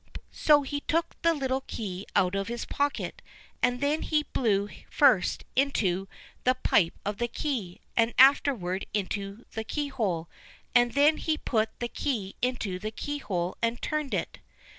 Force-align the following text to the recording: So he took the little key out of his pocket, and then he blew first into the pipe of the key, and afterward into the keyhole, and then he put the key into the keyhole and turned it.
So 0.31 0.63
he 0.63 0.79
took 0.81 1.15
the 1.21 1.31
little 1.31 1.61
key 1.67 2.07
out 2.15 2.33
of 2.33 2.47
his 2.47 2.65
pocket, 2.65 3.21
and 3.61 3.81
then 3.81 4.01
he 4.01 4.23
blew 4.23 4.67
first 4.89 5.43
into 5.55 6.07
the 6.43 6.55
pipe 6.55 6.95
of 7.05 7.17
the 7.19 7.27
key, 7.27 7.79
and 7.95 8.15
afterward 8.17 8.87
into 8.95 9.45
the 9.51 9.63
keyhole, 9.63 10.27
and 10.73 10.93
then 10.93 11.17
he 11.17 11.37
put 11.37 11.69
the 11.79 11.87
key 11.87 12.35
into 12.41 12.79
the 12.79 12.89
keyhole 12.89 13.55
and 13.61 13.79
turned 13.79 14.15
it. 14.15 14.39